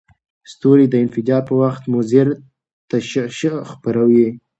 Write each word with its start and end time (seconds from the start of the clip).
ستوري 0.51 0.85
د 0.89 0.95
انفجار 1.05 1.41
پر 1.47 1.53
وخت 1.63 1.83
مضر 1.93 2.27
تشعشع 2.89 3.55
خپروي. 3.71 4.27